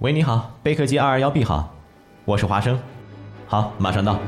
[0.00, 1.74] 喂，你好，贝克街二二幺 B 好，
[2.24, 2.80] 我是华生，
[3.46, 4.18] 好，马上到。